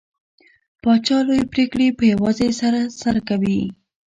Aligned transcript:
پاچا 0.81 1.17
لوې 1.27 1.39
پرېکړې 1.53 1.87
په 1.97 2.03
يوازې 2.13 2.49
سر 2.59 2.73
سره 3.01 3.19
کوي. 3.29 3.59